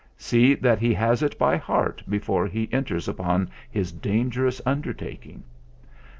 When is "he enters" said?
2.47-3.07